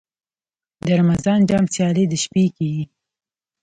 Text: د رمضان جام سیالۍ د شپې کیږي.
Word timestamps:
د 0.85 0.87
رمضان 1.01 1.39
جام 1.49 1.65
سیالۍ 1.73 2.05
د 2.09 2.13
شپې 2.23 2.45
کیږي. 2.57 2.85